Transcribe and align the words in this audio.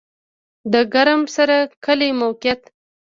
د 0.73 0.75
ګرم 0.93 1.21
سر 1.35 1.49
کلی 1.85 2.09
موقعیت 2.21 2.61